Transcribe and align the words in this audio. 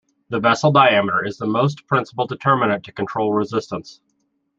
The 0.29 0.39
vessel 0.39 0.71
diameter 0.71 1.23
is 1.23 1.37
the 1.37 1.45
most 1.45 1.85
principal 1.85 2.25
determinant 2.25 2.85
to 2.85 2.91
control 2.91 3.33
resistance. 3.35 4.01